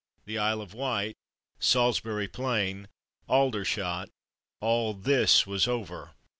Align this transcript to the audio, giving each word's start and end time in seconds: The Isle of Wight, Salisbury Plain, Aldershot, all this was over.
The 0.25 0.39
Isle 0.39 0.61
of 0.61 0.73
Wight, 0.73 1.15
Salisbury 1.59 2.27
Plain, 2.27 2.87
Aldershot, 3.27 4.09
all 4.59 4.95
this 4.95 5.45
was 5.45 5.67
over. 5.67 6.15